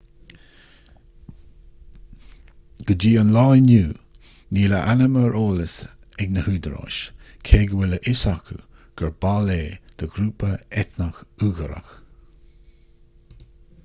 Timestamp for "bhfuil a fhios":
7.83-8.25